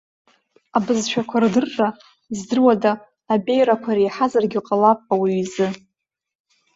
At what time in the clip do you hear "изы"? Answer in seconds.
5.43-5.67